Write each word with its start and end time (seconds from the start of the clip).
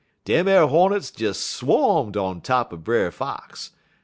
"Dem 0.25 0.47
ar 0.47 0.65
hornets 0.65 1.11
des 1.11 1.33
swarmed 1.35 2.17
on 2.17 2.41
top 2.41 2.73
er 2.73 2.77
Brer 2.77 3.11
Fox. 3.11 3.71